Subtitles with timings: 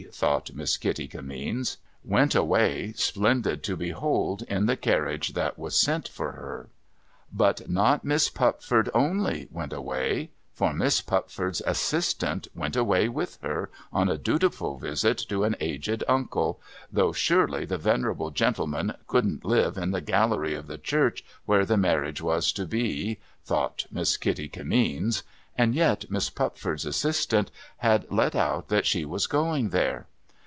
[0.11, 6.07] thought Miss Kitty Kimmeens), went away, splendid to behold, in the carriage that was sent
[6.09, 6.69] for her.
[7.31, 13.69] But not Miss Pupford only went away; for Miss Pupford's assistant went away with her,
[13.93, 16.59] on a dutiful visit to an aged uncle—
[16.91, 21.77] though surely the venerable gentleman couldn't live in the gallery of the church where the
[21.77, 25.21] marriage was to be, thought Miss Kitty Kimmeens—
[25.61, 30.07] and yet IMiss Pupford's assistant had let out that she was going there.